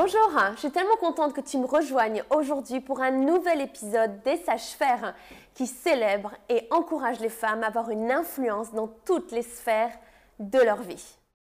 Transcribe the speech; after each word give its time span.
Bonjour, 0.00 0.30
je 0.54 0.60
suis 0.60 0.70
tellement 0.70 0.94
contente 0.94 1.32
que 1.32 1.40
tu 1.40 1.58
me 1.58 1.66
rejoignes 1.66 2.22
aujourd'hui 2.30 2.78
pour 2.78 3.00
un 3.00 3.10
nouvel 3.10 3.60
épisode 3.60 4.22
des 4.22 4.36
Sages-Faire 4.36 5.12
qui 5.54 5.66
célèbre 5.66 6.30
et 6.48 6.68
encourage 6.70 7.18
les 7.18 7.28
femmes 7.28 7.64
à 7.64 7.66
avoir 7.66 7.90
une 7.90 8.12
influence 8.12 8.72
dans 8.72 8.86
toutes 9.04 9.32
les 9.32 9.42
sphères 9.42 9.90
de 10.38 10.60
leur 10.60 10.82
vie. 10.82 11.04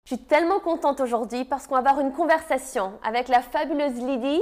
Je 0.06 0.16
suis 0.16 0.24
tellement 0.24 0.62
contente 0.62 1.02
aujourd'hui 1.02 1.44
parce 1.44 1.68
qu'on 1.68 1.74
va 1.74 1.90
avoir 1.90 2.00
une 2.00 2.14
conversation 2.14 2.94
avec 3.04 3.28
la 3.28 3.42
fabuleuse 3.42 4.02
Lydie 4.02 4.42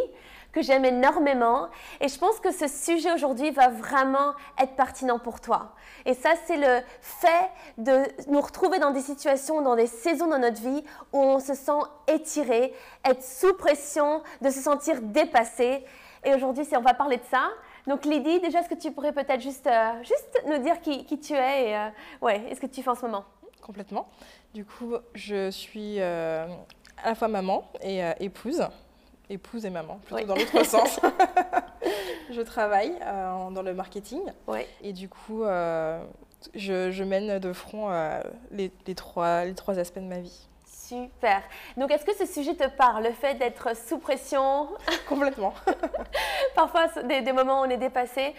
que 0.57 0.63
j'aime 0.63 0.85
énormément 0.85 1.67
et 2.01 2.07
je 2.07 2.17
pense 2.17 2.39
que 2.39 2.51
ce 2.51 2.67
sujet 2.67 3.13
aujourd'hui 3.13 3.51
va 3.51 3.69
vraiment 3.69 4.33
être 4.59 4.75
pertinent 4.75 5.19
pour 5.19 5.39
toi. 5.39 5.75
Et 6.03 6.15
ça, 6.15 6.31
c'est 6.47 6.57
le 6.57 6.83
fait 6.99 7.51
de 7.77 8.01
nous 8.27 8.41
retrouver 8.41 8.79
dans 8.79 8.89
des 8.89 9.01
situations, 9.01 9.61
dans 9.61 9.75
des 9.75 9.85
saisons 9.85 10.27
dans 10.27 10.39
notre 10.39 10.59
vie 10.59 10.83
où 11.13 11.19
on 11.19 11.39
se 11.39 11.53
sent 11.53 11.83
étiré, 12.07 12.73
être 13.05 13.23
sous 13.23 13.53
pression, 13.53 14.23
de 14.41 14.49
se 14.49 14.59
sentir 14.59 14.99
dépassé. 15.03 15.85
Et 16.25 16.33
aujourd'hui, 16.33 16.65
on 16.75 16.81
va 16.81 16.95
parler 16.95 17.17
de 17.17 17.25
ça. 17.29 17.49
Donc 17.85 18.03
Lydie, 18.05 18.39
déjà, 18.39 18.61
est-ce 18.61 18.69
que 18.69 18.81
tu 18.81 18.91
pourrais 18.91 19.13
peut-être 19.13 19.41
juste, 19.41 19.67
euh, 19.67 20.01
juste 20.01 20.41
nous 20.47 20.57
dire 20.57 20.81
qui, 20.81 21.05
tu 21.19 21.33
es 21.33 21.69
et 21.69 21.77
euh, 21.77 21.89
ouais, 22.23 22.41
est-ce 22.49 22.59
que 22.59 22.65
tu 22.65 22.81
fais 22.81 22.89
en 22.89 22.95
ce 22.95 23.05
moment? 23.05 23.25
Complètement. 23.61 24.07
Du 24.55 24.65
coup, 24.65 24.95
je 25.13 25.51
suis 25.51 25.99
euh, 25.99 26.47
à 27.03 27.09
la 27.09 27.15
fois 27.15 27.27
maman 27.27 27.69
et 27.83 28.01
épouse 28.19 28.67
épouse 29.29 29.65
et 29.65 29.69
maman, 29.69 29.99
plutôt 30.05 30.25
dans 30.25 30.35
l'autre 30.35 30.63
sens. 30.65 30.99
je 32.31 32.41
travaille 32.41 32.93
euh, 33.01 33.49
dans 33.51 33.61
le 33.61 33.73
marketing. 33.73 34.21
Et 34.81 34.93
du 34.93 35.09
coup, 35.09 35.43
euh, 35.43 36.03
je, 36.55 37.03
mène 37.03 37.39
de 37.39 37.53
front 37.53 37.91
euh, 37.91 38.21
les, 38.51 38.71
trois, 38.95 39.45
les 39.45 39.53
trois 39.53 39.79
aspects 39.79 39.99
de 39.99 40.05
ma 40.05 40.19
vie. 40.19 40.47
Super. 40.87 41.41
Donc, 41.75 41.91
est-ce 41.91 42.05
que 42.05 42.15
ce 42.15 42.25
sujet 42.25 42.55
te 42.55 42.67
parle, 42.67 43.03
le 43.03 43.11
fait 43.11 43.35
d'être 43.35 43.75
sous 43.75 43.97
pression? 43.97 44.69
Complètement. 45.09 45.53
Parfois, 46.55 46.87
des, 47.03 47.21
des 47.21 47.33
moments 47.33 47.61
où 47.61 47.65
on 47.65 47.69
est 47.69 47.77
dépassé. 47.77 48.33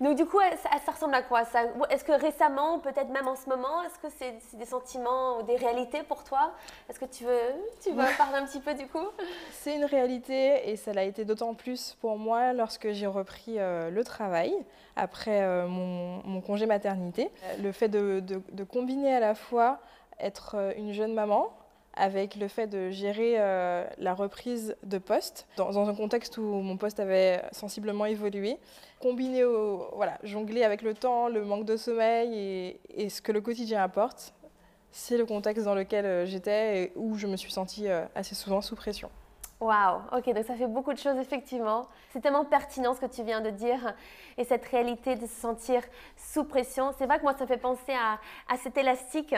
Donc 0.00 0.16
du 0.16 0.26
coup, 0.26 0.38
ça, 0.62 0.92
ressemble 0.92 1.14
à 1.14 1.22
quoi 1.22 1.42
Est-ce 1.90 2.04
que 2.04 2.12
récemment, 2.12 2.78
peut-être 2.80 3.08
même 3.08 3.28
en 3.28 3.36
ce 3.36 3.48
moment, 3.48 3.82
est-ce 3.82 3.98
que 3.98 4.08
c'est 4.18 4.58
des 4.58 4.66
sentiments 4.66 5.38
ou 5.38 5.42
des 5.42 5.56
réalités 5.56 6.02
pour 6.02 6.22
toi? 6.22 6.52
Est-ce 6.88 7.00
que 7.00 7.06
tu 7.06 7.24
veux, 7.24 7.40
tu 7.82 7.90
veux 7.90 8.04
parler 8.18 8.36
un 8.36 8.44
petit 8.44 8.60
peu 8.60 8.74
du 8.74 8.86
coup? 8.86 9.06
C'est 9.52 9.74
une 9.74 9.84
réalité 9.84 10.70
et 10.70 10.76
ça 10.76 10.92
l'a 10.92 11.04
été 11.04 11.24
d'autant 11.24 11.54
plus 11.54 11.96
pour 12.00 12.18
moi 12.18 12.52
lorsque 12.52 12.92
j'ai 12.92 13.06
repris 13.06 13.58
euh, 13.58 13.90
le 13.90 14.04
travail 14.04 14.54
après 14.96 15.42
euh, 15.42 15.66
mon, 15.66 16.40
congé 16.42 16.66
maternité. 16.66 17.30
Le 17.62 17.72
fait 17.72 17.88
de, 17.88 18.20
de, 18.20 18.64
combiner 18.64 19.14
à 19.14 19.20
la 19.20 19.34
fois 19.34 19.78
être 20.20 20.56
euh, 20.56 20.72
une 20.76 20.92
jeune 20.92 21.14
maman, 21.14 21.52
avec 21.96 22.36
le 22.36 22.46
fait 22.46 22.66
de 22.66 22.90
gérer 22.90 23.34
euh, 23.38 23.84
la 23.98 24.14
reprise 24.14 24.76
de 24.84 24.98
poste 24.98 25.48
dans, 25.56 25.88
un 25.88 25.94
contexte 25.94 26.36
où 26.38 26.42
mon 26.42 26.76
poste 26.76 27.00
avait 27.00 27.42
sensiblement 27.52 28.04
évolué, 28.04 28.58
combiné 29.00 29.44
au 29.44 29.88
voilà, 29.94 30.18
jongler 30.22 30.62
avec 30.62 30.82
le 30.82 30.94
temps, 30.94 31.28
le 31.28 31.44
manque 31.44 31.64
de 31.64 31.76
sommeil 31.76 32.78
et, 32.94 33.08
ce 33.08 33.22
que 33.22 33.32
le 33.32 33.40
quotidien 33.40 33.82
apporte, 33.82 34.34
c'est 34.90 35.16
le 35.16 35.26
contexte 35.26 35.64
dans 35.64 35.74
lequel 35.74 36.04
euh, 36.04 36.26
j'étais 36.26 36.82
et 36.82 36.92
où 36.96 37.16
je 37.16 37.26
me 37.26 37.36
suis 37.36 37.50
sentie 37.50 37.88
euh, 37.88 38.04
assez 38.14 38.34
souvent 38.34 38.60
sous 38.60 38.76
pression. 38.76 39.10
Waouh, 39.58 40.02
ok, 40.12 40.34
donc 40.34 40.44
ça 40.44 40.54
fait 40.54 40.66
beaucoup 40.66 40.92
de 40.92 40.98
choses 40.98 41.16
effectivement. 41.16 41.86
C'est 42.10 42.20
tellement 42.20 42.44
pertinent 42.44 42.92
ce 42.92 43.00
que 43.00 43.06
tu 43.06 43.22
viens 43.22 43.40
de 43.40 43.48
dire 43.48 43.94
et 44.36 44.44
cette 44.44 44.66
réalité 44.66 45.14
de 45.14 45.26
se 45.26 45.40
sentir 45.40 45.80
sous 46.14 46.44
pression. 46.44 46.92
C'est 46.98 47.06
vrai 47.06 47.16
que 47.16 47.22
moi 47.22 47.34
ça 47.38 47.46
fait 47.46 47.56
penser 47.56 47.94
à, 47.94 48.18
à 48.52 48.58
cet 48.58 48.76
élastique 48.76 49.34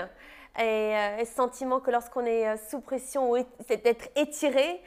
euh, 0.59 1.19
et, 1.19 1.25
ce 1.25 1.35
sentiment 1.35 1.81
que 1.81 1.91
lorsqu'on 1.91 2.25
est 2.25 2.49
euh, 2.49 2.57
sous 2.69 2.81
pression, 2.81 3.33
c'est 3.67 3.83
d'être 3.83 4.09
étiré 4.17 4.83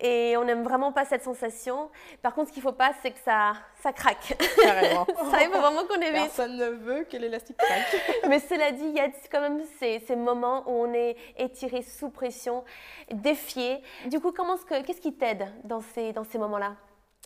et 0.00 0.36
on 0.36 0.44
n'aime 0.44 0.64
vraiment 0.64 0.92
pas 0.92 1.04
cette 1.04 1.22
sensation. 1.22 1.90
Par 2.20 2.34
contre, 2.34 2.48
ce 2.48 2.52
qu'il 2.52 2.62
ne 2.62 2.68
faut 2.68 2.74
pas, 2.74 2.92
c'est 3.00 3.12
que 3.12 3.18
ça, 3.24 3.54
ça 3.82 3.92
craque. 3.92 4.36
Carrément. 4.60 5.06
ça, 5.30 5.42
il 5.42 5.48
faut 5.50 5.60
vraiment 5.60 5.84
qu'on 5.86 6.00
évite. 6.00 6.34
Personne 6.34 6.56
ne 6.56 6.66
veut 6.66 7.04
que 7.04 7.16
l'élastique 7.16 7.56
craque. 7.56 8.02
Mais 8.28 8.40
cela 8.40 8.72
dit, 8.72 8.84
il 8.84 8.94
y 8.94 9.00
a 9.00 9.08
quand 9.30 9.40
même 9.40 9.62
ces, 9.78 10.00
ces, 10.00 10.16
moments 10.16 10.64
où 10.66 10.72
on 10.72 10.92
est 10.92 11.16
étiré 11.38 11.82
sous 11.82 12.10
pression, 12.10 12.64
défié. 13.12 13.82
Du 14.06 14.20
coup, 14.20 14.32
qu'est-ce 14.32 15.00
qui 15.00 15.14
t'aide 15.14 15.46
dans 15.62 15.80
ces, 15.80 16.12
dans 16.12 16.24
ces 16.24 16.38
moments-là? 16.38 16.74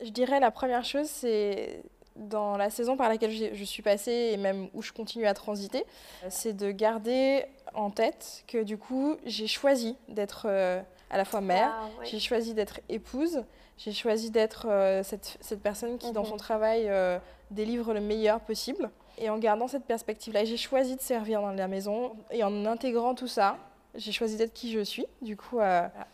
Je 0.03 0.11
dirais 0.11 0.39
la 0.39 0.51
première 0.51 0.85
chose, 0.85 1.09
c'est 1.09 1.83
dans 2.19 2.57
la 2.57 2.71
saison 2.71 2.97
par 2.97 3.09
laquelle 3.09 3.33
je 3.33 3.65
suis 3.65 3.83
passée 3.83 4.31
et 4.33 4.37
même 4.37 4.69
où 4.75 4.83
je 4.83 4.93
continue 4.93 5.27
à 5.27 5.35
transiter, 5.35 5.85
c'est 6.29 6.53
de 6.53 6.71
garder 6.71 7.45
en 7.75 7.91
tête 7.91 8.45
que 8.47 8.63
du 8.63 8.77
coup, 8.77 9.17
j'ai 9.25 9.47
choisi 9.47 9.97
d'être 10.09 10.47
euh, 10.49 10.81
à 11.11 11.17
la 11.17 11.25
fois 11.25 11.41
mère, 11.41 11.73
j'ai 12.03 12.19
choisi 12.19 12.55
d'être 12.55 12.81
épouse, 12.89 13.45
j'ai 13.77 13.93
choisi 13.93 14.31
d'être 14.31 14.67
euh, 14.69 15.03
cette, 15.03 15.39
cette, 15.41 15.63
personne 15.63 15.99
qui, 15.99 16.13
dans 16.13 16.25
son 16.25 16.35
mhm. 16.35 16.41
travail, 16.41 16.85
euh, 16.89 17.19
délivre 17.51 17.95
le 17.95 18.01
meilleur 18.01 18.41
possible. 18.41 18.91
Et 19.17 19.31
en 19.31 19.39
gardant 19.39 19.69
cette 19.69 19.85
perspective-là, 19.85 20.45
j'ai 20.45 20.57
choisi 20.57 20.97
de 20.97 21.01
servir 21.01 21.41
dans 21.41 21.53
la 21.53 21.69
maison 21.69 22.13
et 22.31 22.45
en 22.45 22.67
intégrant 22.67 23.15
tout 23.15 23.27
ça, 23.27 23.57
j'ai 23.95 24.13
choisi 24.13 24.37
d'être 24.37 24.53
qui 24.53 24.71
je 24.71 24.81
suis. 24.81 25.07
Du 25.23 25.37
coup, 25.37 25.59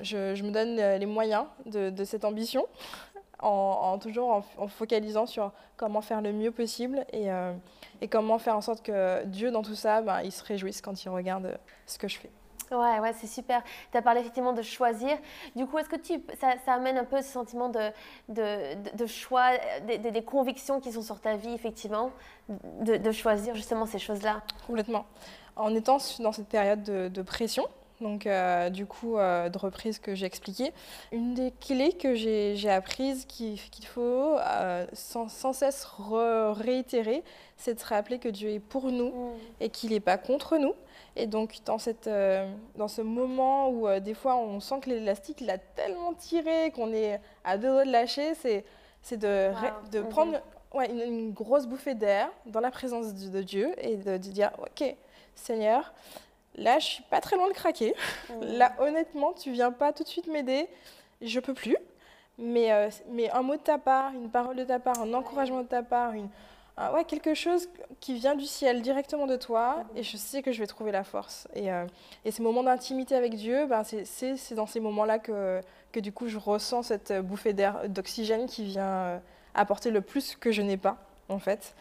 je, 0.00 0.34
je, 0.34 0.42
me 0.42 0.50
donne 0.50 0.76
les 0.76 1.04
moyens 1.04 1.44
de, 1.66 1.90
de 1.90 2.04
cette 2.04 2.24
ambition 2.24 2.66
en, 3.40 3.98
toujours 3.98 4.44
en, 4.58 4.68
focalisant 4.68 5.26
sur 5.26 5.52
comment 5.76 6.00
faire 6.00 6.22
le 6.22 6.32
mieux 6.32 6.50
possible 6.50 7.04
et, 7.12 7.30
euh, 7.30 7.52
et, 8.00 8.08
comment 8.08 8.38
faire 8.38 8.56
en 8.56 8.60
sorte 8.60 8.82
que 8.82 9.24
Dieu, 9.24 9.50
dans 9.50 9.62
tout 9.62 9.74
ça, 9.74 10.02
ben, 10.02 10.22
il 10.22 10.32
se 10.32 10.44
réjouisse 10.44 10.80
quand 10.80 11.04
il 11.04 11.08
regarde 11.08 11.58
ce 11.86 11.98
que 11.98 12.08
je 12.08 12.18
fais. 12.18 12.30
Ouais, 12.70 12.98
ouais, 13.00 13.12
c'est 13.12 13.26
super. 13.26 13.62
Tu 13.92 13.98
as 13.98 14.02
parlé 14.02 14.20
effectivement 14.20 14.52
de 14.52 14.62
choisir. 14.62 15.16
Du 15.54 15.66
coup, 15.66 15.78
est-ce 15.78 15.88
que 15.88 15.96
tu, 15.96 16.14
ça, 16.40 16.54
ça, 16.64 16.74
amène 16.74 16.98
un 16.98 17.04
peu 17.04 17.20
ce 17.22 17.28
sentiment 17.28 17.68
de, 17.68 17.90
de, 18.28 18.96
de 18.96 19.06
choix, 19.06 19.50
des, 19.86 19.98
des, 19.98 20.24
convictions 20.24 20.80
qui 20.80 20.92
sont 20.92 21.02
sur 21.02 21.20
ta 21.20 21.36
vie, 21.36 21.52
effectivement, 21.52 22.10
de, 22.48 23.12
choisir 23.12 23.54
justement 23.54 23.86
ces 23.86 23.98
choses-là? 23.98 24.42
Complètement. 24.66 25.04
En 25.56 25.74
étant 25.74 25.98
dans 26.20 26.32
cette 26.32 26.48
période 26.48 26.82
de, 26.82 27.22
pression, 27.22 27.68
donc 28.04 28.26
euh, 28.26 28.68
du 28.68 28.84
coup 28.84 29.16
euh, 29.16 29.48
de 29.48 29.58
reprise 29.58 29.98
que 29.98 30.14
j'ai 30.14 30.26
expliqué. 30.26 30.72
Une 31.10 31.32
des 31.34 31.52
clés 31.52 31.94
que 31.94 32.14
j'ai 32.14 32.70
apprises 32.70 33.24
qu'il 33.24 33.58
faut 33.86 34.36
euh, 34.38 34.86
sans, 34.92 35.28
cesse 35.52 35.88
réitérer, 35.98 37.24
c'est 37.56 37.74
de 37.74 37.80
se 37.80 37.86
rappeler 37.86 38.18
que 38.18 38.28
Dieu 38.28 38.50
est 38.50 38.60
pour 38.60 38.92
nous 38.92 39.08
mm. 39.08 39.36
et 39.60 39.68
qu'il 39.70 39.90
n'est 39.90 40.00
pas 40.00 40.18
contre 40.18 40.58
nous. 40.58 40.74
Et 41.16 41.26
donc 41.26 41.58
dans, 41.64 41.78
cette, 41.78 42.10
dans 42.76 42.88
ce 42.88 43.00
moment 43.00 43.70
où 43.70 43.88
des 44.00 44.14
fois 44.14 44.36
on 44.36 44.60
sent 44.60 44.80
que 44.82 44.90
l'élastique 44.90 45.40
l'a 45.40 45.58
tellement 45.58 46.12
tiré 46.12 46.72
qu'on 46.72 46.92
est 46.92 47.20
à 47.44 47.56
deux 47.56 47.68
doigts 47.68 47.84
de 47.84 47.90
lâcher, 47.90 48.34
c'est 48.34 49.16
de, 49.16 49.50
de 49.90 50.00
mm-hmm. 50.00 50.08
prendre 50.08 50.40
ouais, 50.74 50.90
une, 50.90 51.32
grosse 51.32 51.66
bouffée 51.66 51.94
d'air 51.94 52.28
dans 52.46 52.60
la 52.60 52.70
présence 52.70 53.14
de, 53.14 53.30
de 53.30 53.42
Dieu 53.42 53.74
et 53.78 53.96
de, 53.96 54.12
de 54.12 54.18
dire, 54.18 54.50
ok 54.58 54.94
Seigneur, 55.36 55.92
Là, 56.56 56.78
je 56.78 56.86
suis 56.86 57.02
pas 57.04 57.20
très 57.20 57.36
loin 57.36 57.48
de 57.48 57.54
craquer. 57.54 57.94
Là, 58.40 58.72
honnêtement, 58.78 59.32
tu 59.32 59.52
viens 59.52 59.72
pas 59.72 59.92
tout 59.92 60.02
de 60.02 60.08
suite 60.08 60.26
m'aider. 60.26 60.68
Je 61.20 61.40
peux 61.40 61.54
plus. 61.54 61.76
Mais, 62.38 62.72
euh, 62.72 62.90
mais 63.10 63.30
un 63.30 63.42
mot 63.42 63.54
de 63.54 63.60
ta 63.60 63.78
part, 63.78 64.12
une 64.12 64.30
parole 64.30 64.56
de 64.56 64.64
ta 64.64 64.78
part, 64.78 65.00
un 65.00 65.14
encouragement 65.14 65.62
de 65.62 65.68
ta 65.68 65.82
part, 65.82 66.12
une, 66.12 66.28
ouais, 66.92 67.04
quelque 67.04 67.34
chose 67.34 67.68
qui 68.00 68.14
vient 68.14 68.34
du 68.34 68.46
ciel, 68.46 68.82
directement 68.82 69.26
de 69.26 69.36
toi, 69.36 69.84
et 69.94 70.02
je 70.02 70.16
sais 70.16 70.42
que 70.42 70.52
je 70.52 70.58
vais 70.58 70.66
trouver 70.66 70.92
la 70.92 71.04
force. 71.04 71.46
Et, 71.54 71.72
euh, 71.72 71.86
et 72.24 72.30
ces 72.30 72.42
moments 72.42 72.62
d'intimité 72.62 73.14
avec 73.14 73.34
Dieu, 73.34 73.66
ben, 73.66 73.82
c'est 73.84 74.54
dans 74.54 74.66
ces 74.66 74.80
moments-là 74.80 75.18
que, 75.18 75.60
que 75.92 76.00
du 76.00 76.12
coup 76.12 76.28
je 76.28 76.38
ressens 76.38 76.84
cette 76.84 77.12
bouffée 77.12 77.52
d'air, 77.52 77.88
d'oxygène 77.88 78.46
qui 78.46 78.64
vient 78.64 78.82
euh, 78.82 79.18
apporter 79.54 79.90
le 79.90 80.00
plus 80.00 80.34
que 80.36 80.50
je 80.50 80.62
n'ai 80.62 80.76
pas, 80.76 80.98
en 81.28 81.38
fait 81.38 81.74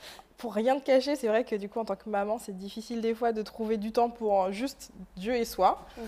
pour 0.43 0.53
rien 0.53 0.77
te 0.77 0.85
cacher, 0.85 1.15
c'est 1.15 1.29
vrai 1.29 1.45
que 1.45 1.55
du 1.55 1.69
coup, 1.69 1.79
en 1.79 1.85
tant 1.85 1.95
que 1.95 2.09
maman, 2.09 2.37
c'est 2.37 2.57
difficile 2.57 2.99
des 2.99 3.13
fois 3.13 3.31
de 3.31 3.41
trouver 3.41 3.77
du 3.77 3.93
temps 3.93 4.09
pour 4.09 4.51
juste 4.51 4.91
Dieu 5.15 5.35
et 5.35 5.45
soi. 5.45 5.85
Mhm. 5.97 6.05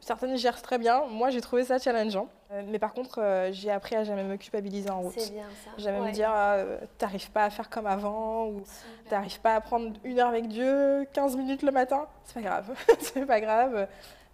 Certaines 0.00 0.36
gèrent 0.36 0.60
très 0.60 0.76
bien. 0.76 1.04
Moi, 1.06 1.30
j'ai 1.30 1.40
trouvé 1.40 1.64
ça 1.64 1.78
challengeant. 1.78 2.28
Euh, 2.50 2.62
mais 2.66 2.78
par 2.78 2.92
contre, 2.92 3.18
euh, 3.22 3.48
j'ai 3.50 3.70
appris 3.70 3.96
à 3.96 4.04
jamais 4.04 4.24
me 4.24 4.36
culpabiliser 4.36 4.90
en 4.90 5.00
route. 5.00 5.14
C'est 5.16 5.32
bien 5.32 5.46
ça. 5.64 5.70
Jamais 5.78 6.00
me 6.00 6.12
dire, 6.12 6.28
ah, 6.30 6.56
euh, 6.56 6.78
t'arrives 6.98 7.30
pas 7.30 7.44
à 7.44 7.50
faire 7.50 7.70
comme 7.70 7.86
avant, 7.86 8.48
ou 8.48 8.62
t'arrives 9.08 9.40
pas 9.40 9.54
à 9.54 9.60
prendre 9.62 9.94
une 10.04 10.18
heure 10.18 10.28
avec 10.28 10.48
Dieu, 10.48 11.06
15 11.14 11.36
minutes 11.36 11.62
le 11.62 11.72
matin. 11.72 12.06
C'est 12.24 12.34
pas 12.34 12.42
grave. 12.42 12.74
c'est 13.00 13.24
pas 13.24 13.40
grave. 13.40 13.88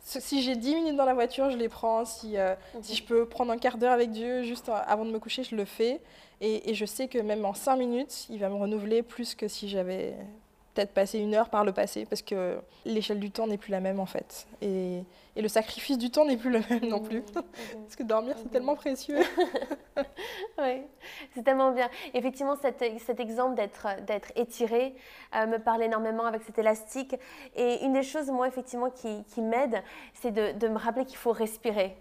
Si 0.04 0.42
j'ai 0.42 0.54
10 0.54 0.74
minutes 0.74 0.96
dans 0.96 1.06
la 1.06 1.14
voiture, 1.14 1.50
je 1.50 1.56
les 1.56 1.68
prends. 1.68 2.04
Si, 2.04 2.36
si 2.82 2.92
mhm. 2.92 2.96
je 2.98 3.02
peux 3.04 3.26
prendre 3.26 3.50
un 3.52 3.58
quart 3.58 3.78
d'heure 3.78 3.92
avec 3.92 4.10
Dieu 4.10 4.42
juste 4.42 4.68
avant 4.68 5.04
de 5.04 5.10
me 5.10 5.18
coucher, 5.18 5.44
je 5.44 5.56
le 5.56 5.64
fais. 5.64 6.00
Et, 6.40 6.74
je 6.74 6.84
sais 6.84 7.08
que 7.08 7.18
même 7.18 7.44
en 7.44 7.54
cinq 7.54 7.76
minutes, 7.76 8.26
il 8.28 8.38
va 8.38 8.50
me 8.50 8.56
renouveler 8.56 9.02
plus 9.02 9.34
que 9.34 9.48
si 9.48 9.68
j'avais 9.68 10.14
peut-être 10.74 10.92
passer 10.92 11.18
une 11.18 11.34
heure 11.34 11.48
par 11.48 11.64
le 11.64 11.72
passé 11.72 12.04
parce 12.04 12.20
que 12.20 12.58
l'échelle 12.84 13.20
du 13.20 13.30
temps 13.30 13.46
n'est 13.46 13.56
plus 13.56 13.70
la 13.70 13.80
même 13.80 13.98
en 13.98 14.06
fait. 14.06 14.46
Et, 14.60 15.02
et 15.36 15.42
le 15.42 15.48
sacrifice 15.48 15.98
du 15.98 16.10
temps 16.10 16.24
n'est 16.24 16.36
plus 16.36 16.50
le 16.50 16.60
même 16.70 16.88
non 16.88 17.00
plus. 17.00 17.20
Mmh, 17.20 17.24
mmh, 17.34 17.38
mmh. 17.38 17.82
parce 17.82 17.96
que 17.96 18.02
dormir, 18.02 18.36
c'est 18.40 18.50
tellement 18.50 18.76
précieux. 18.76 19.18
oui, 20.58 20.82
c'est 21.34 21.42
tellement 21.42 21.72
bien. 21.72 21.88
Effectivement, 22.14 22.56
cet, 22.56 22.84
cet 23.04 23.20
exemple 23.20 23.54
d'être 23.54 24.32
étiré 24.36 24.94
euh, 25.34 25.46
me 25.46 25.58
parle 25.58 25.82
énormément 25.82 26.24
avec 26.24 26.42
cet 26.42 26.58
élastique. 26.58 27.16
Et 27.56 27.84
une 27.84 27.92
des 27.92 28.02
choses, 28.02 28.30
moi, 28.30 28.46
effectivement, 28.46 28.90
qui, 28.90 29.24
qui 29.24 29.42
m'aide, 29.42 29.82
c'est 30.14 30.30
de, 30.30 30.52
de, 30.52 30.68
me 30.68 30.78
rappeler 30.78 31.04
qu'il 31.04 31.16
faut 31.16 31.32
respirer. 31.32 31.96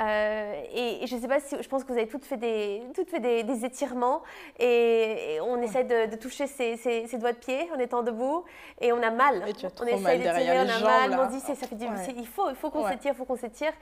Euh, 0.00 0.62
et, 0.74 1.06
je 1.06 1.16
ne 1.16 1.20
sais 1.20 1.28
pas 1.28 1.40
si, 1.40 1.56
je 1.60 1.68
pense 1.68 1.84
que 1.84 1.92
vous 1.92 1.98
avez 1.98 2.08
toutes 2.08 2.24
fait 2.24 2.36
des, 2.36 2.82
toutes 2.94 3.10
fait 3.10 3.20
des, 3.20 3.64
étirements 3.64 4.22
et, 4.58 5.38
on 5.42 5.60
essaie 5.60 5.84
de, 5.84 6.16
toucher 6.16 6.46
ses, 6.46 6.76
ses, 6.76 7.18
doigts 7.18 7.32
de 7.32 7.38
pied 7.38 7.68
en 7.74 7.78
étant 7.78 8.02
debout 8.02 8.44
et 8.80 8.92
on 8.92 9.02
a 9.02 9.10
mal. 9.10 9.42
on 9.44 9.86
essaie 9.86 10.18
d'étirer, 10.18 10.58
on 10.58 10.68
a 10.68 10.80
mal. 10.80 11.20
On 11.20 11.30
dit, 11.30 11.40
ça 11.40 11.54
fait 11.54 11.74
du, 11.74 11.84
il 12.16 12.26
faut, 12.26 12.48
il 12.48 12.56
faut 12.56 12.69
qu'on 12.70 12.88
s'étire, 12.88 13.12
il 13.12 13.16
faut 13.16 13.24
qu'on 13.24 13.36
s'étire. 13.36 13.72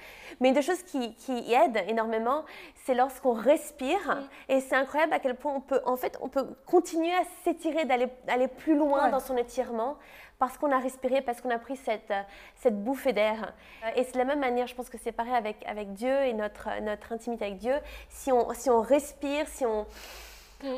Mais 0.40 0.49
une 0.49 0.55
des 0.55 0.62
choses 0.62 0.82
qui, 0.82 1.14
qui 1.14 1.52
aide 1.52 1.85
énormément, 1.88 2.44
c'est 2.85 2.94
lorsqu'on 2.94 3.32
respire. 3.32 4.19
Et 4.49 4.61
c'est 4.61 4.76
incroyable 4.76 5.12
à 5.12 5.19
quel 5.19 5.35
point 5.35 5.55
on 5.55 5.61
peut, 5.61 5.81
en 5.85 5.96
fait, 5.96 6.19
on 6.20 6.29
peut 6.29 6.46
continuer 6.67 7.12
à 7.12 7.23
s'étirer, 7.44 7.85
d'aller 7.85 8.08
aller 8.26 8.49
plus 8.49 8.76
loin 8.76 9.08
dans 9.11 9.20
son 9.20 9.37
étirement 9.37 9.96
parce 10.38 10.56
qu'on 10.56 10.70
a 10.70 10.79
respiré, 10.79 11.20
parce 11.20 11.40
qu'on 11.40 11.50
a 11.50 11.58
pris 11.58 11.76
cette, 11.76 12.12
cette 12.56 12.82
bouffée 12.82 13.12
d'air. 13.12 13.52
Et 13.96 14.05
c'est 14.05 14.12
de 14.12 14.19
la 14.19 14.25
même 14.25 14.38
manière, 14.38 14.67
je 14.67 14.75
pense 14.75 14.88
que 14.88 14.99
c'est 14.99 15.12
pareil 15.12 15.35
avec, 15.35 15.56
avec 15.67 15.93
Dieu 15.94 16.14
et 16.25 16.32
notre, 16.32 16.81
notre 16.81 17.12
intimité 17.12 17.46
avec 17.46 17.58
Dieu. 17.58 17.75
Si 18.08 18.31
on, 18.31 18.52
si 18.55 18.70
on 18.70 18.81
respire, 18.81 19.49
si 19.49 19.67
on, 19.67 19.87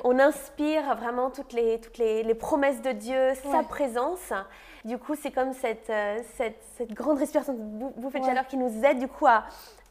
on 0.04 0.18
inspire 0.18 0.94
vraiment 0.96 1.30
toutes 1.30 1.52
les, 1.52 1.80
toutes 1.80 1.98
les, 1.98 2.22
les 2.22 2.34
promesses 2.34 2.82
de 2.82 2.92
Dieu, 2.92 3.32
sa 3.50 3.62
présence, 3.62 4.32
du 4.84 4.98
coup, 4.98 5.14
c'est 5.14 5.30
comme 5.30 5.52
cette, 5.52 5.90
euh, 5.90 6.18
cette, 6.36 6.62
cette, 6.76 6.92
grande 6.92 7.18
respiration, 7.18 7.52
de 7.52 8.00
bouffée 8.00 8.20
de 8.20 8.24
chaleur 8.24 8.46
qui 8.46 8.56
nous 8.56 8.84
aide 8.84 8.98
du 8.98 9.08
coup 9.08 9.26
à, 9.26 9.44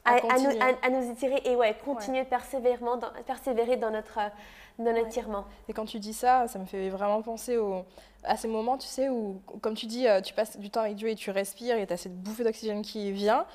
à, 0.03 0.89
nous, 0.89 1.12
étirer 1.12 1.41
et 1.45 1.56
ouais, 1.56 1.75
continuer 1.86 2.24
de 2.24 2.30
persévérer 2.30 2.77
dans, 2.80 3.00
persévérer 3.25 3.77
dans 3.77 3.91
notre, 3.91 4.19
dans 4.80 4.86
notre 4.86 5.07
étirement. 5.07 5.45
Et 5.68 5.74
quand 5.74 5.86
tu 5.86 6.00
dis 6.00 6.13
ça, 6.13 6.47
ça 6.47 6.57
me 6.57 6.65
fait 6.65 6.89
vraiment 6.89 7.21
penser 7.21 7.57
au, 7.57 7.85
à 8.24 8.35
ces 8.35 8.47
moments, 8.47 8.77
tu 8.77 8.88
sais, 8.88 9.09
où, 9.09 9.42
comme 9.62 9.75
tu 9.75 9.85
dis, 9.85 10.07
euh, 10.07 10.21
tu 10.21 10.33
passes 10.33 10.57
du 10.57 10.71
temps 10.71 10.81
avec 10.81 10.95
Dieu 10.95 11.09
et 11.09 11.15
tu 11.15 11.30
respires 11.30 11.77
et 11.77 11.85
tu 11.85 11.94
as 11.94 11.97
cette 11.97 12.19
bouffée 12.19 12.44
d'oxygène 12.44 12.81
qui 12.81 13.12
vient. 13.12 13.45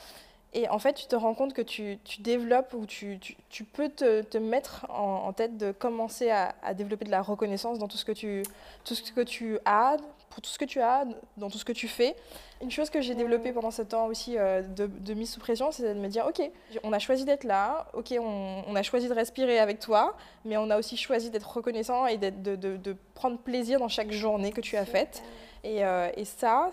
Et 0.56 0.68
en 0.68 0.78
fait, 0.78 0.94
tu 0.94 1.06
te 1.06 1.16
rends 1.16 1.34
compte 1.34 1.52
que 1.52 1.62
tu, 1.62 1.98
tu 2.04 2.22
développes 2.22 2.74
ou 2.74 2.86
tu, 2.86 3.18
tu, 3.18 3.36
tu 3.50 3.64
peux 3.64 3.88
te, 3.88 4.22
te 4.22 4.38
mettre 4.38 4.86
en, 4.88 5.26
en, 5.26 5.32
tête 5.32 5.56
de 5.56 5.72
commencer 5.72 6.30
à, 6.30 6.54
à, 6.62 6.74
développer 6.74 7.04
de 7.04 7.10
la 7.10 7.22
reconnaissance 7.22 7.80
dans 7.80 7.88
tout 7.88 7.96
ce 7.96 8.04
que 8.04 8.12
tu, 8.12 8.44
tout 8.84 8.94
ce 8.94 9.10
que 9.10 9.20
tu 9.20 9.58
as, 9.64 9.96
pour 10.30 10.40
tout 10.40 10.50
ce 10.50 10.58
que 10.58 10.64
tu 10.64 10.80
as, 10.80 11.06
dans 11.36 11.50
tout 11.50 11.58
ce 11.58 11.64
que 11.64 11.72
tu 11.72 11.88
fais. 11.88 12.14
Une 12.62 12.70
chose 12.70 12.88
que 12.88 13.00
j'ai 13.00 13.16
développée 13.16 13.52
pendant 13.52 13.72
ce 13.72 13.82
temps 13.82 14.06
aussi 14.06 14.38
euh, 14.38 14.62
de, 14.62 14.86
de, 14.86 15.14
mise 15.14 15.30
sous 15.30 15.40
pression, 15.40 15.72
c'est 15.72 15.92
de 15.92 15.98
me 15.98 16.06
dire, 16.06 16.24
OK, 16.26 16.40
on 16.84 16.92
a 16.92 17.00
choisi 17.00 17.24
d'être 17.24 17.44
là, 17.44 17.86
OK, 17.92 18.14
on, 18.18 18.62
on, 18.66 18.76
a 18.76 18.82
choisi 18.82 19.08
de 19.08 19.14
respirer 19.14 19.58
avec 19.58 19.80
toi, 19.80 20.16
mais 20.44 20.56
on 20.56 20.70
a 20.70 20.78
aussi 20.78 20.96
choisi 20.96 21.30
d'être 21.30 21.52
reconnaissant 21.52 22.06
et 22.06 22.16
de, 22.16 22.30
de, 22.30 22.76
de, 22.76 22.96
prendre 23.14 23.38
plaisir 23.38 23.80
dans 23.80 23.88
chaque 23.88 24.12
journée 24.12 24.52
que 24.52 24.60
tu 24.60 24.76
as 24.76 24.84
faite. 24.84 25.22
Et, 25.64 25.84
euh, 25.84 26.10
et 26.16 26.24
ça, 26.24 26.70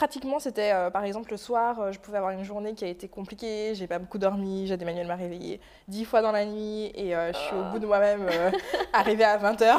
pratiquement, 0.00 0.38
c'était 0.38 0.72
euh, 0.72 0.88
par 0.88 1.04
exemple 1.04 1.30
le 1.30 1.36
soir, 1.36 1.78
euh, 1.78 1.92
je 1.92 2.00
pouvais 2.00 2.16
avoir 2.16 2.32
une 2.32 2.42
journée 2.42 2.72
qui 2.72 2.86
a 2.86 2.88
été 2.88 3.06
compliquée, 3.06 3.74
j'ai 3.74 3.86
pas 3.86 3.98
beaucoup 3.98 4.16
dormi, 4.16 4.66
Jade 4.66 4.80
Emmanuel 4.80 5.06
m'a 5.06 5.14
réveillée 5.14 5.60
dix 5.88 6.06
fois 6.06 6.22
dans 6.22 6.32
la 6.32 6.46
nuit 6.46 6.90
et 6.94 7.14
euh, 7.14 7.34
je 7.34 7.38
suis 7.38 7.54
au 7.54 7.64
bout 7.64 7.78
de 7.78 7.84
moi-même, 7.84 8.26
arrivée 8.94 9.24
à 9.24 9.36
20h. 9.36 9.78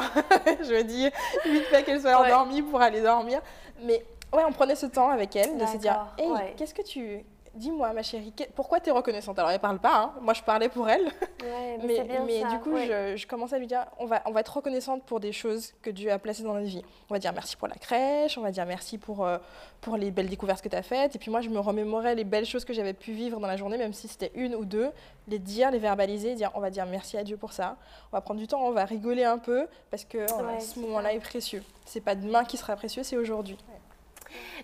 je 0.62 0.74
me 0.74 0.84
dis 0.84 1.10
vite 1.44 1.64
fait 1.64 1.82
qu'elle 1.82 2.00
soit 2.00 2.20
ouais. 2.20 2.26
endormie 2.28 2.62
pour 2.62 2.80
aller 2.80 3.00
dormir. 3.00 3.40
Mais 3.82 4.04
ouais, 4.32 4.44
on 4.46 4.52
prenait 4.52 4.76
ce 4.76 4.86
temps 4.86 5.10
avec 5.10 5.34
elle 5.34 5.58
de 5.58 5.66
se 5.66 5.76
dire 5.76 6.06
Hey, 6.16 6.30
ouais. 6.30 6.54
qu'est-ce 6.56 6.74
que 6.74 6.82
tu 6.82 7.24
Dis-moi, 7.54 7.92
ma 7.92 8.02
chérie, 8.02 8.32
pourquoi 8.54 8.80
tu 8.80 8.88
es 8.88 8.92
reconnaissante? 8.92 9.38
Alors, 9.38 9.50
elle 9.50 9.60
parle 9.60 9.78
pas, 9.78 9.96
hein. 9.96 10.14
moi 10.22 10.32
je 10.32 10.42
parlais 10.42 10.70
pour 10.70 10.88
elle. 10.88 11.04
Ouais, 11.04 11.78
mais, 11.84 12.04
mais, 12.08 12.20
mais 12.24 12.40
ça. 12.40 12.48
du 12.48 12.58
coup, 12.60 12.72
ouais. 12.72 12.86
je, 12.86 13.16
je, 13.16 13.26
commençais 13.26 13.56
à 13.56 13.58
lui 13.58 13.66
dire 13.66 13.84
on 13.98 14.06
va, 14.06 14.22
on 14.24 14.30
va 14.30 14.40
être 14.40 14.56
reconnaissante 14.56 15.02
pour 15.04 15.20
des 15.20 15.32
choses 15.32 15.74
que 15.82 15.90
Dieu 15.90 16.10
a 16.10 16.18
placées 16.18 16.44
dans 16.44 16.54
notre 16.54 16.66
vie. 16.66 16.82
On 17.10 17.14
va 17.14 17.18
dire 17.18 17.32
merci 17.34 17.56
pour 17.56 17.68
la 17.68 17.74
crèche, 17.74 18.38
on 18.38 18.40
va 18.40 18.50
dire 18.50 18.64
merci 18.64 18.96
pour, 18.96 19.26
euh, 19.26 19.36
pour 19.82 19.98
les 19.98 20.10
belles 20.10 20.30
découvertes 20.30 20.62
que 20.62 20.68
tu 20.68 20.76
as 20.76 20.82
faites. 20.82 21.14
Et 21.14 21.18
puis, 21.18 21.30
moi, 21.30 21.42
je 21.42 21.50
me 21.50 21.58
remémorais 21.58 22.14
les 22.14 22.24
belles 22.24 22.46
choses 22.46 22.64
que 22.64 22.72
j'avais 22.72 22.94
pu 22.94 23.12
vivre 23.12 23.38
dans 23.38 23.46
la 23.46 23.56
journée, 23.56 23.76
même 23.76 23.92
si 23.92 24.08
c'était 24.08 24.32
une 24.34 24.54
ou 24.54 24.64
deux, 24.64 24.90
les 25.28 25.38
dire, 25.38 25.70
les 25.70 25.78
verbaliser, 25.78 26.34
dire 26.34 26.50
on 26.54 26.60
va 26.60 26.70
dire 26.70 26.86
merci 26.86 27.18
à 27.18 27.24
Dieu 27.24 27.36
pour 27.36 27.52
ça. 27.52 27.76
On 28.12 28.16
va 28.16 28.22
prendre 28.22 28.40
du 28.40 28.46
temps, 28.46 28.62
on 28.62 28.72
va 28.72 28.84
rigoler 28.86 29.24
un 29.24 29.38
peu 29.38 29.66
parce 29.90 30.04
que 30.04 30.18
ouais, 30.18 30.60
ce 30.60 30.80
moment-là 30.80 31.12
est 31.12 31.20
précieux. 31.20 31.62
C'est 31.84 32.00
pas 32.00 32.14
demain 32.14 32.44
qui 32.44 32.56
sera 32.56 32.76
précieux, 32.76 33.02
c'est 33.02 33.16
aujourd'hui. 33.16 33.58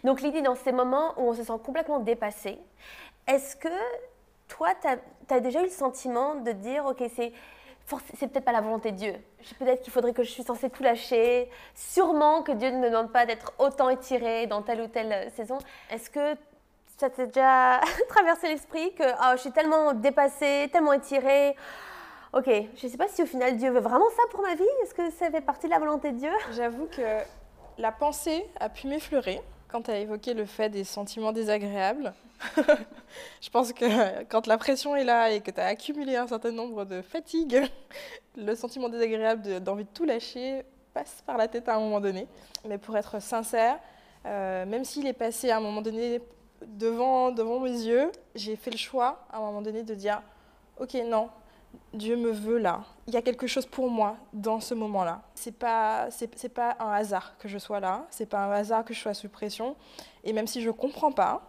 Donc, 0.04 0.20
l'idée 0.20 0.42
dans 0.42 0.54
ces 0.54 0.72
moments 0.72 1.14
où 1.16 1.28
on 1.28 1.34
se 1.34 1.44
sent 1.44 1.58
complètement 1.64 1.98
dépassé, 1.98 2.58
est-ce 3.26 3.56
que 3.56 3.68
toi, 4.48 4.70
tu 4.80 5.34
as, 5.34 5.40
déjà 5.40 5.60
eu 5.60 5.64
le 5.64 5.70
sentiment 5.70 6.36
de 6.36 6.52
dire, 6.52 6.86
ok, 6.86 7.02
c'est 7.14 7.32
c'est 8.14 8.28
peut-être 8.28 8.44
pas 8.44 8.52
la 8.52 8.60
volonté 8.60 8.92
de 8.92 8.96
Dieu. 8.96 9.14
Peut-être 9.58 9.80
qu'il 9.80 9.92
faudrait 9.92 10.12
que 10.12 10.22
je 10.22 10.30
suis 10.30 10.42
censée 10.42 10.68
tout 10.68 10.82
lâcher. 10.82 11.48
Sûrement 11.74 12.42
que 12.42 12.52
Dieu 12.52 12.70
ne 12.70 12.78
me 12.78 12.90
demande 12.90 13.10
pas 13.12 13.24
d'être 13.24 13.52
autant 13.58 13.88
étirée 13.88 14.46
dans 14.46 14.60
telle 14.60 14.82
ou 14.82 14.88
telle 14.88 15.10
euh, 15.10 15.30
saison. 15.30 15.56
Est-ce 15.90 16.10
que 16.10 16.34
ça 16.98 17.08
t'est 17.08 17.28
déjà 17.28 17.80
traversé 18.08 18.48
l'esprit 18.48 18.92
que 18.94 19.04
oh, 19.04 19.32
je 19.32 19.38
suis 19.38 19.52
tellement 19.52 19.94
dépassée, 19.94 20.68
tellement 20.70 20.92
étirée? 20.92 21.56
Ok, 22.34 22.46
je 22.46 22.86
ne 22.86 22.90
sais 22.90 22.98
pas 22.98 23.08
si 23.08 23.22
au 23.22 23.26
final 23.26 23.56
Dieu 23.56 23.70
veut 23.70 23.80
vraiment 23.80 24.10
ça 24.10 24.22
pour 24.30 24.42
ma 24.42 24.54
vie. 24.54 24.64
Est-ce 24.82 24.92
que 24.92 25.10
ça 25.10 25.30
fait 25.30 25.40
partie 25.40 25.66
de 25.66 25.72
la 25.72 25.78
volonté 25.78 26.12
de 26.12 26.18
Dieu? 26.18 26.32
J'avoue 26.52 26.86
que 26.86 27.22
la 27.78 27.92
pensée 27.92 28.44
a 28.60 28.68
pu 28.68 28.86
m'effleurer 28.86 29.40
quand 29.68 29.82
tu 29.82 29.90
as 29.90 29.98
évoqué 29.98 30.34
le 30.34 30.46
fait 30.46 30.68
des 30.70 30.84
sentiments 30.84 31.32
désagréables. 31.32 32.12
je 33.40 33.50
pense 33.50 33.72
que 33.72 34.24
quand 34.24 34.46
la 34.46 34.58
pression 34.58 34.96
est 34.96 35.04
là 35.04 35.30
et 35.30 35.40
que 35.40 35.50
tu 35.50 35.60
as 35.60 35.66
accumulé 35.66 36.16
un 36.16 36.26
certain 36.26 36.52
nombre 36.52 36.84
de 36.84 37.02
fatigues, 37.02 37.62
le 38.36 38.54
sentiment 38.54 38.88
désagréable 38.88 39.60
d'envie 39.60 39.84
de, 39.84 39.90
tout 39.90 40.04
lâcher 40.04 40.62
passe 40.94 41.22
par 41.26 41.36
la 41.36 41.48
tête 41.48 41.68
à 41.68 41.76
un 41.76 41.80
moment 41.80 42.00
donné. 42.00 42.26
Mais 42.66 42.78
pour 42.78 42.96
être 42.96 43.20
sincère, 43.20 43.78
euh, 44.26 44.64
même 44.66 44.84
s'il 44.84 45.06
est 45.06 45.12
passé 45.12 45.50
à 45.50 45.58
un 45.58 45.60
moment 45.60 45.82
donné 45.82 46.20
devant 46.66 47.60
mes 47.60 47.70
yeux, 47.70 48.10
j'ai 48.34 48.56
fait 48.56 48.70
le 48.70 48.78
choix 48.78 49.24
à 49.30 49.38
un 49.38 49.40
moment 49.40 49.62
donné 49.62 49.82
de 49.82 49.94
dire, 49.94 50.22
ok, 50.78 50.94
non, 51.04 51.28
Dieu 51.94 52.16
me 52.16 52.30
veut 52.30 52.58
là. 52.58 52.84
Il 53.06 53.14
y 53.14 53.16
a 53.16 53.22
quelque 53.22 53.46
chose 53.46 53.64
pour 53.64 53.90
moi 53.90 54.16
dans 54.32 54.60
ce 54.60 54.74
moment-là. 54.74 55.22
C'est 55.34 55.56
pas 55.56 56.10
c'est 56.10 56.48
pas 56.48 56.76
un 56.80 56.92
hasard 56.92 57.36
que 57.38 57.48
je 57.48 57.58
sois 57.58 57.80
là. 57.80 58.06
C'est 58.10 58.26
pas 58.26 58.44
un 58.44 58.52
hasard 58.52 58.84
que 58.84 58.92
je 58.92 59.00
sois 59.00 59.14
sous 59.14 59.28
pression. 59.28 59.74
Et 60.24 60.32
même 60.32 60.46
si 60.46 60.60
je 60.60 60.70
comprends 60.70 61.12
pas, 61.12 61.42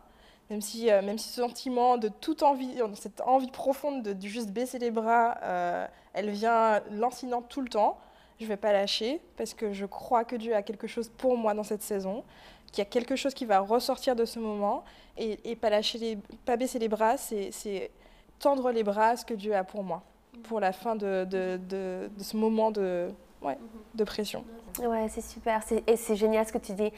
même 0.50 0.62
si 0.62 0.90
euh, 0.90 1.02
même 1.02 1.18
si 1.18 1.30
ce 1.30 1.42
sentiment 1.42 1.98
de 1.98 2.08
toute 2.08 2.44
envie, 2.44 2.82
cette 2.96 3.22
envie 3.22 3.52
profonde 3.52 4.02
de, 4.02 4.28
juste 4.28 4.52
baisser 4.52 4.80
les 4.80 4.92
bras, 4.92 5.38
euh, 5.44 5.86
elle 6.14 6.30
vient 6.30 6.82
lancinante 6.92 7.50
tout 7.50 7.62
le 7.62 7.70
temps. 7.70 7.98
Je 8.40 8.46
vais 8.46 8.58
pas 8.58 8.72
lâcher 8.72 9.22
parce 9.38 9.54
que 9.54 9.74
je 9.74 9.86
crois 9.86 10.24
que 10.24 10.38
Dieu 10.38 10.56
a 10.56 10.62
quelque 10.62 10.88
chose 10.88 11.10
pour 11.10 11.38
moi 11.38 11.54
dans 11.54 11.64
cette 11.64 11.82
saison, 11.82 12.24
qu'il 12.72 12.80
y 12.80 12.88
a 12.88 12.90
quelque 12.90 13.18
chose 13.18 13.34
qui 13.34 13.44
va 13.44 13.60
ressortir 13.60 14.16
de 14.16 14.24
ce 14.24 14.40
moment 14.40 14.86
et, 15.18 15.52
et 15.52 15.58
pas 15.58 15.70
lâcher 15.70 15.98
les, 15.98 16.18
pas 16.46 16.56
baisser 16.56 16.80
les 16.80 16.88
bras, 16.88 17.18
c'est 17.18 17.92
tendre 18.40 18.72
les 18.72 18.84
bras 18.84 19.10
à 19.10 19.18
ce 19.18 19.26
que 19.26 19.34
Dieu 19.34 19.54
a 19.54 19.66
pour 19.66 19.84
moi 19.84 20.04
pour 20.44 20.60
la 20.60 20.72
fin 20.72 20.96
de, 20.96 21.26
de, 21.26 21.58
de, 21.58 22.10
de 22.16 22.24
ce 22.24 22.38
moment 22.38 22.72
de, 22.72 23.10
ouais, 23.42 23.58
de 23.96 24.04
pression. 24.04 24.44
Ouais, 24.80 25.08
c'est 25.10 25.22
super. 25.22 25.62
Et 25.88 25.96
c'est 25.96 26.16
génial 26.16 26.48
ce 26.48 26.54
que 26.54 26.58
tu 26.58 26.74
dis. 26.74 26.92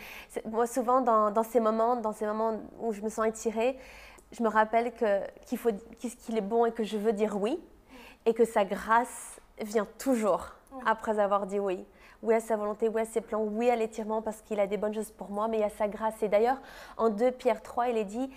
Moi, 0.46 0.68
souvent, 0.68 1.02
dans, 1.02 1.32
dans, 1.32 1.44
ces 1.44 1.60
moments, 1.60 1.96
dans 1.96 2.14
ces 2.14 2.26
moments 2.26 2.60
où 2.80 2.94
je 2.94 3.02
me 3.02 3.10
sens 3.10 3.28
étirée, 3.28 3.78
je 4.32 4.44
me 4.44 4.50
rappelle 4.50 4.94
qu'il 5.46 5.58
faut 5.58 5.72
qu'il 5.98 6.38
est 6.38 6.42
bon 6.42 6.66
et 6.66 6.72
que 6.72 6.84
je 6.84 6.98
veux 6.98 7.14
dire 7.14 7.40
oui, 7.40 7.60
et 8.26 8.34
que 8.34 8.46
sa 8.46 8.66
grâce 8.66 9.40
vient 9.60 9.88
toujours 9.98 10.56
après 10.86 11.20
avoir 11.20 11.48
dit 11.48 11.60
oui. 11.60 11.84
Oui 12.24 12.36
à 12.36 12.40
sa 12.40 12.56
volonté, 12.56 12.88
oui 12.88 13.02
à 13.02 13.06
ses 13.06 13.22
plans, 13.22 13.42
oui 13.42 13.70
à 13.70 13.76
l'étirement 13.76 14.22
parce 14.22 14.42
qu'il 14.44 14.60
a 14.60 14.68
des 14.68 14.78
bonnes 14.78 14.94
choses 14.94 15.10
pour 15.10 15.32
moi, 15.32 15.48
mais 15.48 15.58
il 15.58 15.62
y 15.62 15.64
a 15.64 15.70
sa 15.70 15.88
grâce. 15.88 16.22
Et 16.22 16.30
d'ailleurs, 16.30 16.58
en 16.98 17.10
2 17.10 17.32
Pierre 17.32 17.64
3, 17.64 17.90
il 17.90 17.98
est 17.98 18.06
dit 18.06 18.30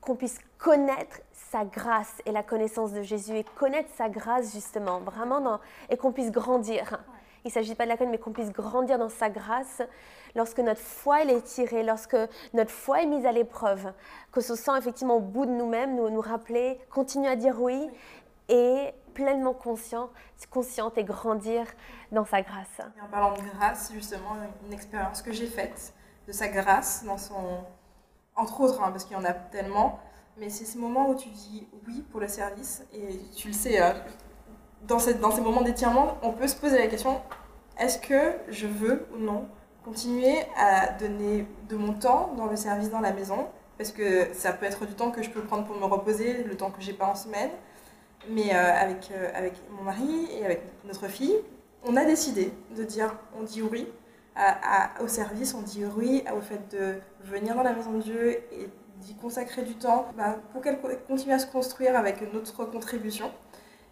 qu'on 0.00 0.14
puisse 0.14 0.38
connaître 0.56 1.20
sa 1.54 1.64
grâce 1.64 2.20
et 2.26 2.32
la 2.32 2.42
connaissance 2.42 2.92
de 2.92 3.02
Jésus 3.02 3.36
et 3.36 3.44
connaître 3.44 3.88
sa 3.94 4.08
grâce 4.08 4.52
justement, 4.52 4.98
vraiment, 4.98 5.60
et 5.88 5.96
qu'on 5.96 6.10
puisse 6.10 6.32
grandir. 6.32 6.98
Il 7.44 7.48
ne 7.48 7.52
s'agit 7.52 7.76
pas 7.76 7.84
de 7.84 7.90
la 7.90 7.96
connaître, 7.96 8.10
mais 8.10 8.18
qu'on 8.18 8.32
puisse 8.32 8.50
grandir 8.50 8.98
dans 8.98 9.08
sa 9.08 9.30
grâce 9.30 9.80
lorsque 10.34 10.58
notre 10.58 10.80
foi 10.80 11.22
elle 11.22 11.30
est 11.30 11.42
tirée, 11.42 11.84
lorsque 11.84 12.16
notre 12.54 12.72
foi 12.72 13.02
est 13.02 13.06
mise 13.06 13.24
à 13.24 13.30
l'épreuve, 13.30 13.92
que 14.32 14.40
ce 14.40 14.56
sent 14.56 14.72
effectivement 14.76 15.18
au 15.18 15.20
bout 15.20 15.46
de 15.46 15.52
nous-mêmes, 15.52 15.94
nous, 15.94 16.10
nous 16.10 16.20
rappeler, 16.20 16.80
continuer 16.90 17.28
à 17.28 17.36
dire 17.36 17.62
oui 17.62 17.88
et 18.48 18.92
pleinement 19.14 19.54
conscient, 19.54 20.10
consciente 20.50 20.98
et 20.98 21.04
grandir 21.04 21.66
dans 22.10 22.24
sa 22.24 22.42
grâce. 22.42 22.80
En 23.00 23.06
parlant 23.06 23.32
de 23.32 23.42
grâce, 23.56 23.92
justement, 23.92 24.34
une 24.66 24.72
expérience 24.72 25.22
que 25.22 25.30
j'ai 25.30 25.46
faite 25.46 25.94
de 26.26 26.32
sa 26.32 26.48
grâce 26.48 27.04
dans 27.04 27.18
son 27.18 27.60
entre 28.36 28.60
autres, 28.60 28.82
hein, 28.82 28.90
parce 28.90 29.04
qu'il 29.04 29.16
y 29.16 29.20
en 29.20 29.24
a 29.24 29.32
tellement. 29.32 30.00
Mais 30.36 30.48
c'est 30.50 30.64
ce 30.64 30.78
moment 30.78 31.10
où 31.10 31.14
tu 31.14 31.28
dis 31.28 31.66
oui 31.86 32.02
pour 32.10 32.20
le 32.20 32.28
service. 32.28 32.82
Et 32.92 33.18
tu 33.36 33.48
le 33.48 33.54
sais, 33.54 33.80
euh, 33.80 33.92
dans, 34.86 34.98
ces 34.98 35.14
moments 35.14 35.62
d'étirement, 35.62 36.18
on 36.22 36.32
peut 36.32 36.48
se 36.48 36.56
poser 36.56 36.78
la 36.78 36.88
question 36.88 37.20
est-ce 37.78 37.98
que 37.98 38.32
je 38.48 38.66
veux 38.66 39.06
ou 39.14 39.18
non 39.18 39.48
continuer 39.84 40.36
à 40.56 40.92
donner 40.92 41.46
de 41.68 41.76
mon 41.76 41.92
temps 41.92 42.32
dans 42.36 42.46
le 42.46 42.56
service 42.56 42.88
dans 42.88 43.00
la 43.00 43.12
maison, 43.12 43.48
parce 43.76 43.90
que 43.92 44.32
ça 44.32 44.52
peut 44.52 44.64
être 44.64 44.86
du 44.86 44.94
temps 44.94 45.10
que 45.10 45.22
je 45.22 45.28
peux 45.28 45.42
prendre 45.42 45.66
pour 45.66 45.76
me 45.76 45.84
reposer, 45.84 46.42
le 46.44 46.56
temps 46.56 46.70
que 46.70 46.80
j'ai 46.80 46.94
pas 46.94 47.06
en 47.06 47.14
semaine. 47.14 47.50
Mais 48.30 48.54
euh, 48.54 48.74
avec, 48.74 49.10
euh, 49.12 49.30
avec 49.34 49.52
mon 49.76 49.82
mari 49.82 50.28
et 50.38 50.44
avec 50.44 50.62
notre 50.86 51.08
fille, 51.08 51.34
on 51.84 51.96
a 51.96 52.04
décidé 52.04 52.52
de 52.74 52.82
dire, 52.82 53.14
on 53.38 53.42
dit 53.42 53.60
oui 53.60 53.86
au 55.00 55.06
service, 55.06 55.54
on 55.54 55.62
dit 55.62 55.84
oui 55.96 56.24
au 56.36 56.40
fait 56.40 56.74
de 56.74 56.94
venir 57.22 57.54
dans 57.54 57.62
la 57.62 57.72
maison 57.72 57.92
de 57.92 58.02
Dieu 58.02 58.38
d'y 59.00 59.14
consacrer 59.14 59.62
du 59.62 59.74
temps 59.74 60.06
bah, 60.16 60.36
pour 60.52 60.62
qu'elle 60.62 60.78
continue 61.06 61.32
à 61.32 61.38
se 61.38 61.46
construire 61.46 61.96
avec 61.96 62.32
notre 62.32 62.64
contribution. 62.64 63.30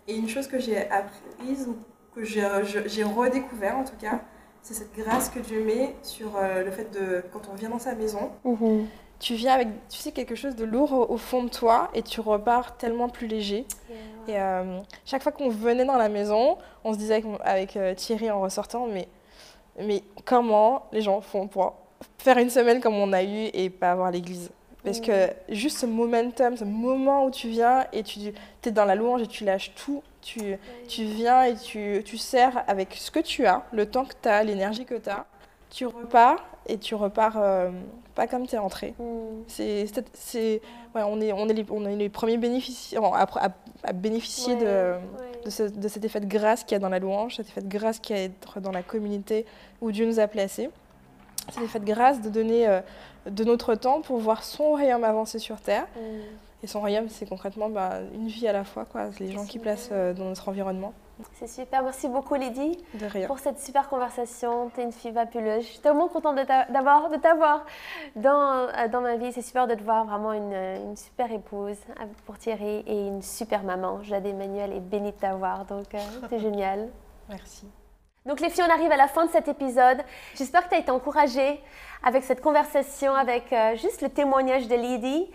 Et 0.09 0.17
une 0.17 0.29
chose 0.29 0.47
que 0.49 0.59
j'ai 0.59 0.89
apprise, 0.91 1.69
ou 1.69 1.77
que 2.15 2.25
j'ai 2.25 3.05
redécouvert 3.05 3.77
en 3.77 3.85
tout 3.85 3.97
cas, 4.01 4.21
c'est 4.63 4.75
cette 4.75 4.95
grâce 4.95 5.29
que 5.29 5.41
Dieu 5.41 5.65
met 5.65 5.95
sur 6.03 6.37
euh, 6.37 6.63
le 6.63 6.71
fait 6.71 6.91
de, 6.93 7.25
quand 7.33 7.49
on 7.53 7.55
vient 7.55 7.69
dans 7.69 7.81
sa 7.81 7.95
maison, 7.95 8.31
mhm. 8.45 8.87
tu 9.19 9.35
viens 9.35 9.55
avec, 9.55 9.69
tu 9.89 9.99
sais, 9.99 10.13
quelque 10.13 10.37
chose 10.37 10.55
de 10.55 10.65
lourd 10.65 11.11
au, 11.11 11.17
fond 11.17 11.43
de 11.43 11.49
toi 11.49 11.91
et 11.95 12.03
tu 12.03 12.21
repars 12.21 12.77
tellement 12.77 13.09
plus 13.09 13.27
léger. 13.27 13.67
Et 14.29 14.39
euh, 14.39 14.79
chaque 15.05 15.23
fois 15.23 15.33
qu'on 15.33 15.49
venait 15.49 15.85
dans 15.85 15.97
la 15.97 16.09
maison, 16.09 16.59
on 16.85 16.93
se 16.93 16.99
disait 16.99 17.25
avec, 17.41 17.77
euh, 17.77 17.95
Thierry 17.95 18.31
en 18.31 18.41
ressortant, 18.41 18.87
mais, 18.87 19.09
mais 19.81 20.05
comment 20.25 20.87
les 20.93 21.03
gens 21.03 21.21
font 21.21 21.49
pour 21.49 21.75
faire 22.19 22.39
une 22.39 22.51
semaine 22.51 22.81
comme 22.81 22.95
on 22.95 23.13
a 23.13 23.25
eu 23.25 23.51
et 23.53 23.69
pas 23.69 23.91
avoir 23.93 24.13
l'église? 24.13 24.51
Parce 24.85 25.01
que 25.01 25.31
juste 25.49 25.79
ce 25.79 25.87
momentum, 25.87 26.57
ce 26.57 26.65
moment 26.65 27.25
où 27.25 27.31
tu 27.31 27.49
viens 27.49 27.87
et 27.93 28.03
tu 28.03 28.21
es 28.65 28.71
dans 28.71 28.85
la 28.85 28.95
louange 28.95 29.23
et 29.23 29.27
tu 29.27 29.45
lâches 29.45 29.73
tout, 29.75 30.03
tu, 30.21 30.57
tu 30.89 31.05
viens 31.05 31.45
et 31.45 31.57
tu, 31.57 32.03
tu 32.05 32.17
sers 32.17 32.65
avec 32.67 32.95
ce 32.95 33.11
que 33.11 33.21
tu 33.21 33.47
as, 33.47 33.65
le 33.73 33.87
temps 33.87 34.05
que 34.05 34.15
tu 34.21 34.29
as, 34.29 34.43
l'énergie 34.43 34.85
que 34.85 34.95
tu 34.95 35.09
as, 35.09 35.27
tu 35.71 35.87
repars 35.87 36.45
et 36.67 36.79
tu 36.79 36.95
repars 36.95 37.37
euh, 37.39 37.71
pas 38.15 38.27
comme 38.27 38.47
tu 38.47 38.57
es 38.57 38.59
entré. 38.59 38.95
Mm. 38.99 39.43
C'est, 39.47 40.61
ouais, 40.95 41.03
on, 41.05 41.21
est, 41.21 41.33
on, 41.33 41.49
est 41.49 41.55
les, 41.55 41.67
on 41.71 41.85
est 41.87 41.97
les 41.97 42.09
premiers 42.09 42.37
bénéficiaires 42.37 43.05
à, 43.05 43.27
à, 43.85 43.93
bénéficier 43.93 44.57
de, 44.57 44.95
de, 45.45 45.69
de, 45.69 45.89
cet 45.89 46.05
effet 46.05 46.21
de 46.21 46.27
grâce 46.27 46.65
qu'il 46.65 46.73
y 46.73 46.77
a 46.77 46.79
dans 46.81 46.89
la 46.89 46.99
louange, 46.99 47.37
cet 47.37 47.49
effet 47.49 47.63
de 47.63 47.69
grâce 47.69 47.99
qu'il 47.99 48.17
y 48.17 48.25
a 48.25 48.61
dans 48.61 48.73
la 48.73 48.83
communauté 48.83 49.47
où 49.81 49.93
Dieu 49.93 50.07
nous 50.07 50.21
a 50.21 50.27
placés. 50.27 50.71
Cet 51.51 51.63
effet 51.63 51.81
de 51.81 51.87
grâce 51.87 52.21
de 52.21 52.29
donner. 52.29 52.69
Euh, 52.69 52.81
de 53.27 53.45
notre 53.45 53.75
temps 53.75 54.01
pour 54.01 54.19
voir 54.19 54.43
son 54.43 54.71
royaume 54.71 55.05
avancer 55.05 55.39
sur 55.39 55.61
Terre. 55.61 55.87
Mm. 55.97 56.65
Et 56.65 56.67
son 56.69 56.81
royaume, 56.81 57.09
c'est 57.09 57.27
concrètement 57.29 57.69
bah, 57.69 57.99
une 58.15 58.29
vie 58.29 58.47
à 58.47 58.53
la 58.53 58.63
fois, 58.63 58.85
quoi, 58.85 59.09
les 59.19 59.33
gens 59.33 59.45
qui 59.45 59.59
placent 59.59 59.89
euh, 59.91 60.13
dans 60.13 60.27
notre 60.27 60.49
environnement. 60.49 60.93
C'est 61.35 61.49
super, 61.49 61.83
merci 61.83 62.09
beaucoup 62.09 62.35
Lydie 62.35 62.79
de 62.95 63.07
rien. 63.07 63.27
pour 63.27 63.39
cette 63.39 63.59
super 63.61 63.89
conversation. 63.89 64.71
Tu 64.75 64.81
es 64.81 64.85
une 64.85 64.93
fille 64.93 65.11
vapuleuse. 65.11 65.63
Je 65.63 65.71
suis 65.71 65.79
tellement 65.79 66.09
contente 66.09 66.37
de 66.37 66.43
t'avoir 66.43 67.65
dans, 68.17 68.69
euh, 68.69 68.89
dans 68.89 69.01
ma 69.01 69.17
vie. 69.17 69.33
C'est 69.33 69.43
super 69.43 69.67
de 69.67 69.75
te 69.75 69.83
voir 69.83 70.05
vraiment 70.05 70.33
une, 70.33 70.53
une, 70.53 70.97
super 70.97 71.31
épouse 71.31 71.77
euh, 72.01 72.05
pour 72.27 72.39
Thierry 72.39 72.83
et 72.87 73.07
une 73.09 73.23
super 73.23 73.63
maman. 73.65 74.03
Jade 74.03 74.27
Emmanuel 74.27 74.73
est 74.73 74.81
bénie 74.81 75.13
de 75.13 75.17
t'avoir, 75.17 75.65
donc 75.65 75.87
c'est 76.29 76.39
génial. 76.41 76.89
Merci. 77.29 77.67
Donc 78.25 78.39
les 78.39 78.51
filles, 78.51 78.65
on 78.69 78.73
arrive 78.73 78.93
à 78.93 78.97
la 78.97 79.09
fin 79.09 79.27
de 79.27 79.33
cet 79.33 79.49
épisode. 79.49 79.99
J'espère 80.37 80.63
que 80.65 80.69
tu 80.69 80.77
as 80.77 80.79
été 80.79 80.93
encouragée 80.93 81.61
avec 82.05 82.23
cette 82.23 82.41
conversation, 82.41 83.13
avec 83.17 83.53
euh, 83.53 83.75
juste 83.75 84.01
le 84.01 84.11
témoignage 84.11 84.69
de 84.69 84.77
Lydie. 84.77 85.29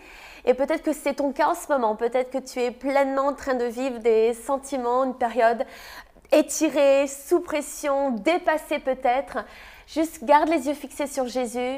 Et 0.46 0.54
peut-être 0.54 0.82
que 0.82 0.94
c'est 0.94 1.14
ton 1.14 1.32
cas 1.32 1.48
en 1.48 1.54
ce 1.54 1.70
moment. 1.70 1.96
Peut-être 1.96 2.30
que 2.30 2.38
tu 2.38 2.60
es 2.60 2.70
pleinement 2.70 3.26
en 3.26 3.34
train 3.34 3.54
de 3.54 3.66
vivre 3.66 3.98
des 3.98 4.32
sentiments, 4.32 5.04
une 5.04 5.14
période 5.14 5.66
étirée, 6.32 7.06
sous 7.08 7.40
pression, 7.40 8.12
dépassée 8.12 8.78
peut-être. 8.78 9.44
Juste 9.86 10.24
garde 10.24 10.48
les 10.48 10.66
yeux 10.66 10.74
fixés 10.74 11.06
sur 11.06 11.26
Jésus. 11.26 11.76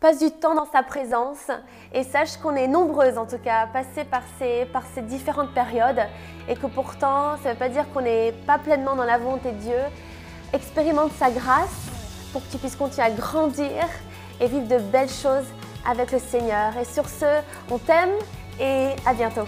Passe 0.00 0.18
du 0.18 0.32
temps 0.32 0.54
dans 0.54 0.66
sa 0.66 0.82
présence 0.82 1.50
et 1.92 2.02
sache 2.02 2.38
qu'on 2.38 2.56
est 2.56 2.66
nombreuses 2.66 3.18
en 3.18 3.26
tout 3.26 3.38
cas 3.38 3.60
à 3.60 3.66
passer 3.68 4.02
par 4.04 4.22
ces, 4.38 4.64
par 4.72 4.82
ces 4.94 5.02
différentes 5.02 5.52
périodes 5.52 6.00
et 6.48 6.56
que 6.56 6.66
pourtant 6.66 7.36
ça 7.42 7.50
ne 7.50 7.52
veut 7.52 7.58
pas 7.58 7.68
dire 7.68 7.84
qu'on 7.92 8.00
n'est 8.00 8.32
pas 8.46 8.58
pleinement 8.58 8.96
dans 8.96 9.04
la 9.04 9.18
volonté 9.18 9.52
de 9.52 9.58
Dieu, 9.58 9.78
expérimente 10.52 11.12
sa 11.18 11.30
grâce 11.30 11.88
pour 12.32 12.44
que 12.46 12.52
tu 12.52 12.58
puisses 12.58 12.76
continuer 12.76 13.06
à 13.06 13.10
grandir 13.10 13.86
et 14.40 14.46
vivre 14.46 14.68
de 14.68 14.78
belles 14.78 15.10
choses 15.10 15.46
avec 15.86 16.12
le 16.12 16.18
Seigneur. 16.18 16.76
Et 16.76 16.84
sur 16.84 17.08
ce, 17.08 17.40
on 17.70 17.78
t'aime 17.78 18.12
et 18.58 18.90
à 19.06 19.14
bientôt. 19.14 19.46